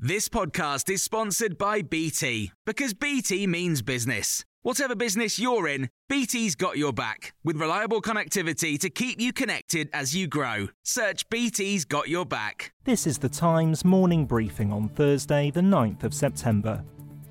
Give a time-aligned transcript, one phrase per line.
[0.00, 4.44] This podcast is sponsored by BT because BT means business.
[4.62, 9.90] Whatever business you're in, BT's got your back with reliable connectivity to keep you connected
[9.92, 10.68] as you grow.
[10.84, 12.72] Search BT's got your back.
[12.84, 16.84] This is the Times morning briefing on Thursday, the 9th of September.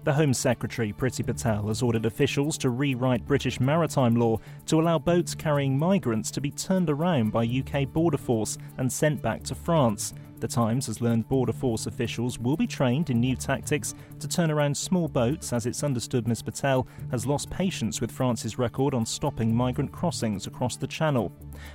[0.04, 5.00] The Home Secretary, Priti Patel, has ordered officials to rewrite British maritime law to allow
[5.00, 9.56] boats carrying migrants to be turned around by UK Border Force and sent back to
[9.56, 10.14] France.
[10.40, 14.52] The Times has learned Border Force officials will be trained in new tactics to turn
[14.52, 19.04] around small boats, as it's understood Ms Patel has lost patience with France's record on
[19.04, 21.32] stopping migrant crossings across the Channel.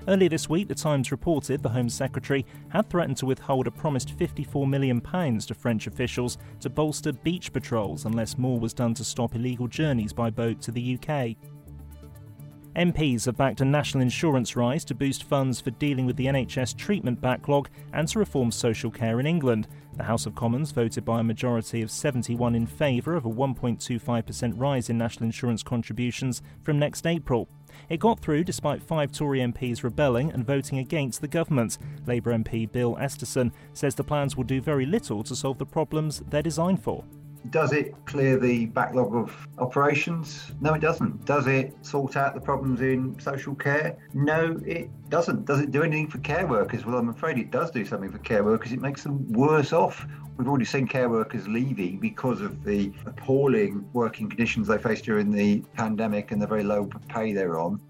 [0.07, 4.17] Earlier this week, The Times reported the Home Secretary had threatened to withhold a promised
[4.17, 9.35] £54 million to French officials to bolster beach patrols unless more was done to stop
[9.35, 11.37] illegal journeys by boat to the UK.
[12.77, 16.75] MPs have backed a national insurance rise to boost funds for dealing with the NHS
[16.75, 19.69] treatment backlog and to reform social care in England.
[19.99, 24.55] The House of Commons voted by a majority of 71 in favour of a 1.25%
[24.57, 27.47] rise in national insurance contributions from next April.
[27.91, 31.77] It got through despite five Tory MPs rebelling and voting against the government.
[32.07, 36.23] Labour MP Bill Esterson says the plans will do very little to solve the problems
[36.31, 37.05] they're designed for.
[37.51, 40.53] Does it clear the backlog of operations?
[40.61, 41.25] No, it doesn't.
[41.25, 43.97] Does it sort out the problems in social care?
[44.15, 45.45] No, it doesn't.
[45.45, 46.87] Does it do anything for care workers?
[46.87, 48.73] Well, I'm afraid it does do something for care workers.
[48.73, 50.07] It makes them worse off.
[50.37, 55.31] We've already seen care workers leaving because of the appalling working conditions they faced during
[55.31, 57.81] the pandemic and the very low pay they're on.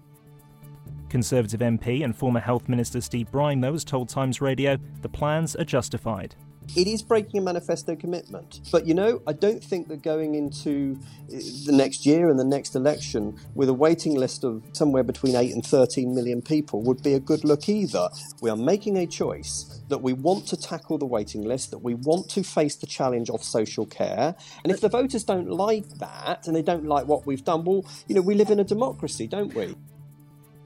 [1.09, 5.55] Conservative MP and former Health Minister Steve Brine, though, has told Times Radio the plans
[5.55, 6.35] are justified.
[6.75, 8.61] It is breaking a manifesto commitment.
[8.71, 12.45] But you know, I don't think that going into uh, the next year and the
[12.45, 17.03] next election with a waiting list of somewhere between 8 and 13 million people would
[17.03, 18.09] be a good look either.
[18.41, 21.93] We are making a choice that we want to tackle the waiting list, that we
[21.93, 24.35] want to face the challenge of social care.
[24.63, 27.85] And if the voters don't like that and they don't like what we've done, well,
[28.07, 29.75] you know, we live in a democracy, don't we?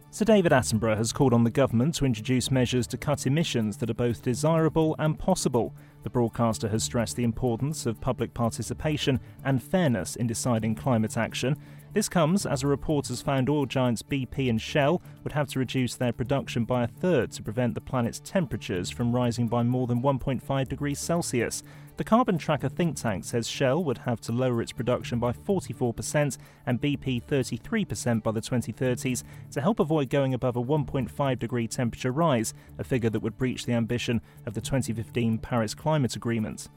[0.09, 3.89] Sir David Attenborough has called on the government to introduce measures to cut emissions that
[3.89, 5.75] are both desirable and possible.
[6.07, 11.57] The broadcaster has stressed the importance of public participation and fairness in deciding climate action.
[11.91, 15.59] This comes as a report has found oil giants BP and Shell would have to
[15.59, 19.85] reduce their production by a third to prevent the planet's temperatures from rising by more
[19.87, 21.61] than 1.5 degrees Celsius.
[21.97, 26.37] The Carbon Tracker think tank says Shell would have to lower its production by 44%
[26.67, 32.11] and BP 33% by the 2030s to help avoid going above a 1.5 degree temperature
[32.11, 36.69] rise, a figure that would breach the ambition of the 2015 Paris Climate Agreement.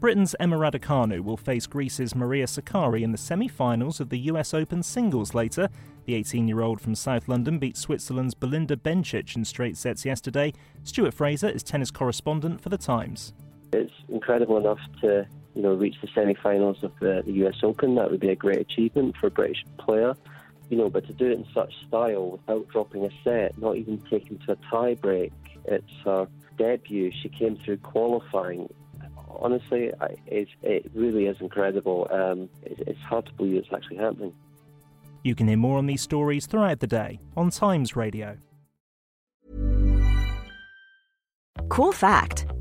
[0.00, 4.52] Britain's Emma Raducanu will face Greece's Maria Sakkari in the semi finals of the US
[4.52, 5.68] Open singles later.
[6.04, 10.52] The 18 year old from South London beat Switzerland's Belinda Bencic in straight sets yesterday.
[10.82, 13.32] Stuart Fraser is tennis correspondent for The Times.
[13.72, 17.94] It's incredible enough to you know, reach the semi finals of the, the US Open.
[17.94, 20.14] That would be a great achievement for a British player.
[20.70, 23.98] You know, but to do it in such style without dropping a set, not even
[24.10, 25.32] taking to a tie break,
[25.64, 27.12] it's her debut.
[27.22, 28.68] She came through qualifying
[29.40, 29.90] honestly,
[30.26, 32.08] it, it really is incredible.
[32.10, 34.32] Um, it, it's hard to believe it's actually happening.
[35.22, 38.36] You can hear more on these stories throughout the day on Times Radio.
[41.68, 42.43] Cool fact